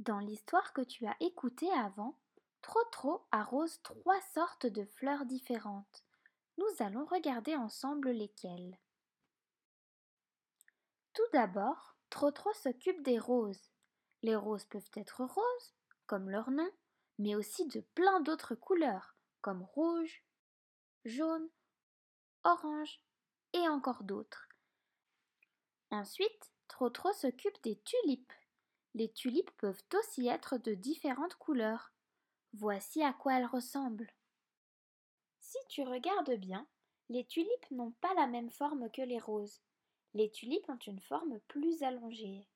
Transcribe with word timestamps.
Dans 0.00 0.18
l'histoire 0.18 0.72
que 0.72 0.80
tu 0.80 1.06
as 1.06 1.14
écoutée 1.20 1.70
avant, 1.72 2.18
Trotro 2.62 3.26
arrose 3.32 3.82
trois 3.82 4.18
sortes 4.32 4.64
de 4.64 4.86
fleurs 4.86 5.26
différentes. 5.26 6.06
Nous 6.56 6.64
allons 6.78 7.04
regarder 7.04 7.54
ensemble 7.54 8.08
lesquelles. 8.08 8.78
Tout 11.12 11.30
d'abord, 11.34 11.96
Trotro 12.08 12.50
s'occupe 12.54 13.02
des 13.02 13.18
roses. 13.18 13.70
Les 14.22 14.34
roses 14.34 14.64
peuvent 14.64 14.90
être 14.94 15.22
roses, 15.22 15.74
comme 16.06 16.30
leur 16.30 16.50
nom, 16.50 16.70
mais 17.18 17.34
aussi 17.34 17.66
de 17.66 17.80
plein 17.94 18.20
d'autres 18.20 18.54
couleurs, 18.54 19.14
comme 19.42 19.62
rouge, 19.62 20.24
jaune, 21.04 21.50
orange 22.44 23.02
et 23.52 23.68
encore 23.68 24.02
d'autres. 24.04 24.48
Ensuite, 25.90 26.50
Trotro 26.68 27.12
s'occupe 27.12 27.62
des 27.62 27.78
tulipes. 27.82 28.32
Les 28.94 29.12
tulipes 29.12 29.50
peuvent 29.56 29.82
aussi 29.94 30.26
être 30.28 30.58
de 30.58 30.74
différentes 30.74 31.36
couleurs. 31.36 31.92
Voici 32.52 33.02
à 33.02 33.12
quoi 33.12 33.34
elles 33.34 33.46
ressemblent. 33.46 34.12
Si 35.40 35.58
tu 35.68 35.82
regardes 35.82 36.34
bien, 36.34 36.66
les 37.08 37.24
tulipes 37.24 37.70
n'ont 37.70 37.92
pas 38.00 38.14
la 38.14 38.26
même 38.26 38.50
forme 38.50 38.90
que 38.90 39.02
les 39.02 39.18
roses. 39.18 39.60
Les 40.14 40.30
tulipes 40.30 40.68
ont 40.68 40.78
une 40.78 41.00
forme 41.00 41.40
plus 41.48 41.82
allongée. 41.82 42.48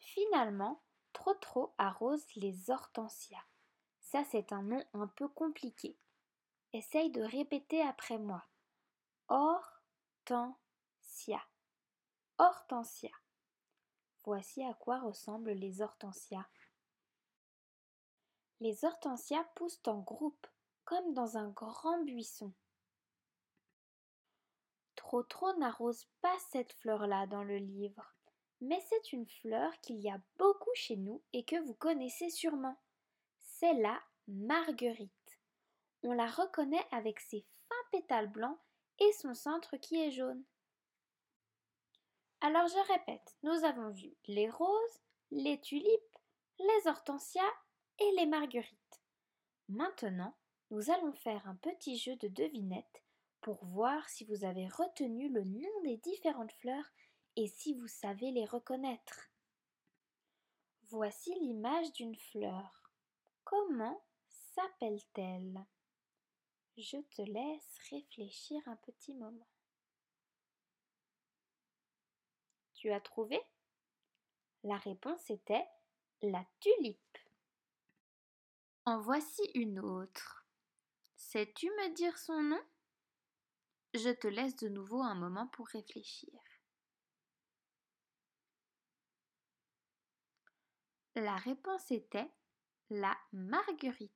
Finalement, 0.00 0.82
Trotro 1.12 1.74
arrose 1.78 2.26
les 2.36 2.70
hortensias. 2.70 3.44
Ça, 4.00 4.24
c'est 4.24 4.52
un 4.52 4.62
nom 4.62 4.84
un 4.92 5.06
peu 5.06 5.28
compliqué. 5.28 5.98
Essaye 6.72 7.10
de 7.10 7.22
répéter 7.22 7.80
après 7.82 8.18
moi. 8.18 8.44
Hortensia. 9.28 9.82
Hortensia. 12.38 13.10
Voici 14.24 14.64
à 14.64 14.72
quoi 14.74 15.00
ressemblent 15.00 15.52
les 15.52 15.82
hortensias. 15.82 16.46
Les 18.60 18.84
hortensias 18.84 19.44
poussent 19.54 19.82
en 19.86 19.98
groupe, 19.98 20.46
comme 20.84 21.12
dans 21.12 21.36
un 21.36 21.50
grand 21.50 22.02
buisson. 22.04 22.52
Trotro 24.96 25.52
n'arrose 25.58 26.06
pas 26.22 26.36
cette 26.50 26.72
fleur-là 26.72 27.26
dans 27.26 27.44
le 27.44 27.58
livre, 27.58 28.14
mais 28.62 28.80
c'est 28.88 29.12
une 29.12 29.26
fleur 29.26 29.70
qu'il 29.82 30.00
y 30.00 30.10
a 30.10 30.20
beaucoup 30.38 30.74
chez 30.74 30.96
nous 30.96 31.22
et 31.34 31.44
que 31.44 31.60
vous 31.60 31.74
connaissez 31.74 32.30
sûrement. 32.30 32.78
C'est 33.42 33.74
la 33.74 34.00
marguerite. 34.26 35.38
On 36.02 36.12
la 36.12 36.30
reconnaît 36.30 36.86
avec 36.90 37.20
ses 37.20 37.44
fins 37.68 37.90
pétales 37.92 38.30
blancs 38.30 38.58
et 38.98 39.12
son 39.12 39.34
centre 39.34 39.76
qui 39.76 40.00
est 40.00 40.10
jaune. 40.10 40.44
Alors 42.44 42.68
je 42.68 42.92
répète, 42.92 43.34
nous 43.42 43.64
avons 43.64 43.88
vu 43.88 44.14
les 44.26 44.50
roses, 44.50 45.00
les 45.30 45.58
tulipes, 45.62 46.18
les 46.58 46.90
hortensias 46.90 47.40
et 47.98 48.10
les 48.18 48.26
marguerites. 48.26 49.00
Maintenant, 49.70 50.36
nous 50.70 50.90
allons 50.90 51.14
faire 51.14 51.48
un 51.48 51.54
petit 51.54 51.96
jeu 51.96 52.16
de 52.16 52.28
devinette 52.28 53.02
pour 53.40 53.64
voir 53.64 54.06
si 54.10 54.26
vous 54.26 54.44
avez 54.44 54.68
retenu 54.68 55.30
le 55.30 55.42
nom 55.44 55.80
des 55.84 55.96
différentes 55.96 56.52
fleurs 56.52 56.84
et 57.36 57.46
si 57.46 57.72
vous 57.72 57.88
savez 57.88 58.30
les 58.30 58.44
reconnaître. 58.44 59.30
Voici 60.90 61.34
l'image 61.40 61.94
d'une 61.94 62.16
fleur. 62.16 62.90
Comment 63.44 64.04
s'appelle-t-elle? 64.54 65.64
Je 66.76 66.98
te 66.98 67.22
laisse 67.22 67.78
réfléchir 67.90 68.60
un 68.66 68.76
petit 68.76 69.14
moment. 69.14 69.48
Tu 72.84 72.92
as 72.92 73.00
trouvé? 73.00 73.40
La 74.62 74.76
réponse 74.76 75.30
était 75.30 75.66
la 76.20 76.44
tulipe. 76.60 77.18
En 78.84 79.00
voici 79.00 79.40
une 79.54 79.78
autre. 79.78 80.46
Sais-tu 81.16 81.64
me 81.64 81.94
dire 81.94 82.18
son 82.18 82.42
nom? 82.42 82.62
Je 83.94 84.10
te 84.10 84.26
laisse 84.26 84.54
de 84.56 84.68
nouveau 84.68 85.00
un 85.00 85.14
moment 85.14 85.46
pour 85.46 85.66
réfléchir. 85.68 86.38
La 91.14 91.36
réponse 91.36 91.90
était 91.90 92.30
la 92.90 93.16
marguerite. 93.32 94.12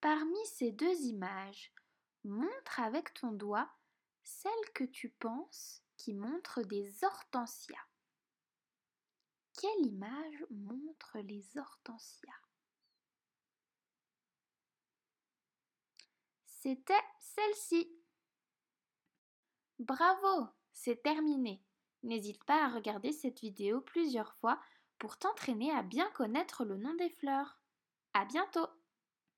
Parmi 0.00 0.46
ces 0.46 0.70
deux 0.70 0.94
images, 1.06 1.72
montre 2.22 2.78
avec 2.78 3.14
ton 3.14 3.32
doigt 3.32 3.68
celle 4.22 4.72
que 4.74 4.84
tu 4.84 5.08
penses 5.08 5.82
qui 5.98 6.14
montre 6.14 6.62
des 6.62 7.04
hortensias. 7.04 7.76
Quelle 9.60 9.86
image 9.86 10.46
montre 10.50 11.18
les 11.18 11.58
hortensias? 11.58 12.32
C'était 16.46 16.94
celle-ci. 17.18 17.92
Bravo, 19.80 20.48
c'est 20.72 21.02
terminé. 21.02 21.62
N'hésite 22.04 22.42
pas 22.44 22.64
à 22.64 22.68
regarder 22.68 23.12
cette 23.12 23.40
vidéo 23.40 23.80
plusieurs 23.80 24.34
fois 24.34 24.60
pour 24.98 25.18
t'entraîner 25.18 25.72
à 25.72 25.82
bien 25.82 26.10
connaître 26.12 26.64
le 26.64 26.76
nom 26.76 26.94
des 26.94 27.10
fleurs. 27.10 27.60
À 28.14 28.24
bientôt! 28.24 28.68